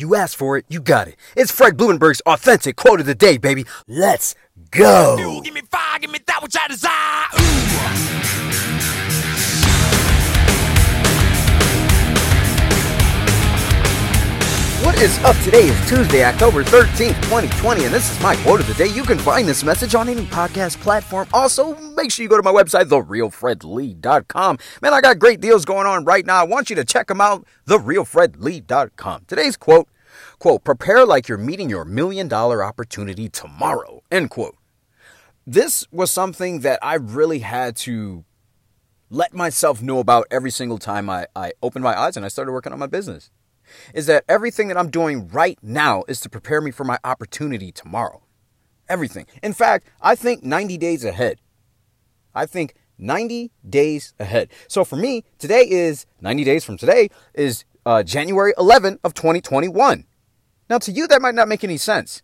[0.00, 1.16] You asked for it, you got it.
[1.36, 3.66] It's Fred Blumenberg's authentic quote of the day, baby.
[3.88, 4.36] Let's
[4.70, 5.40] go.
[5.42, 7.17] Give me fire, give me that which I desire.
[15.00, 15.36] Is up?
[15.44, 18.88] Today is Tuesday, October 13th, 2020, and this is my quote of the day.
[18.88, 21.28] You can find this message on any podcast platform.
[21.32, 24.58] Also, make sure you go to my website, therealfredlee.com.
[24.82, 26.40] Man, I got great deals going on right now.
[26.40, 29.26] I want you to check them out, therealfredlee.com.
[29.28, 29.88] Today's quote,
[30.40, 34.56] quote, prepare like you're meeting your million dollar opportunity tomorrow, end quote.
[35.46, 38.24] This was something that I really had to
[39.10, 42.50] let myself know about every single time I, I opened my eyes and I started
[42.50, 43.30] working on my business
[43.94, 47.72] is that everything that I'm doing right now is to prepare me for my opportunity
[47.72, 48.22] tomorrow.
[48.88, 49.26] Everything.
[49.42, 51.40] In fact, I think 90 days ahead.
[52.34, 54.50] I think 90 days ahead.
[54.66, 60.04] So for me, today is 90 days from today is uh, January 11 of 2021.
[60.68, 62.22] Now to you that might not make any sense.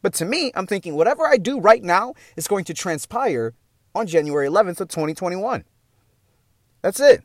[0.00, 3.54] But to me, I'm thinking whatever I do right now is going to transpire
[3.94, 5.64] on January 11th of 2021.
[6.82, 7.22] That's it.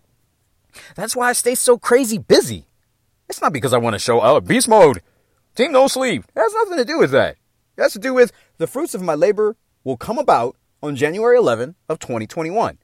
[0.95, 2.67] That's why I stay so crazy busy.
[3.29, 5.01] It's not because I want to show out beast mode.
[5.55, 6.23] Team no sleep.
[6.35, 7.35] It has nothing to do with that.
[7.77, 11.37] It has to do with the fruits of my labor will come about on January
[11.37, 12.77] 11 of 2021.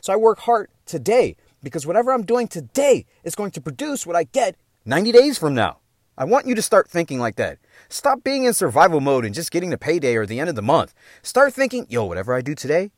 [0.00, 4.16] So I work hard today because whatever I'm doing today is going to produce what
[4.16, 5.78] I get 90 days from now.
[6.18, 7.58] I want you to start thinking like that.
[7.88, 10.62] Stop being in survival mode and just getting the payday or the end of the
[10.62, 10.94] month.
[11.22, 12.90] Start thinking, yo, whatever I do today,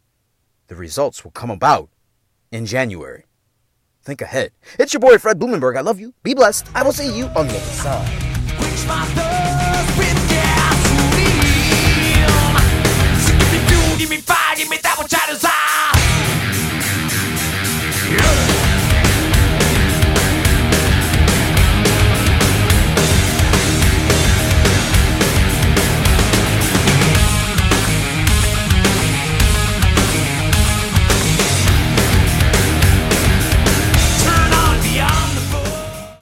[0.69, 1.91] the results will come about
[2.51, 3.25] in January.
[4.09, 4.53] Think ahead.
[4.79, 5.77] It's your boy Fred Blumenberg.
[5.77, 6.15] I love you.
[6.23, 6.67] Be blessed.
[6.75, 8.29] I will see you on the other side.